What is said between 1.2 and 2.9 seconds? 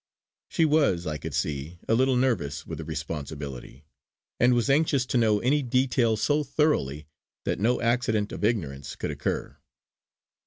see, a little nervous with the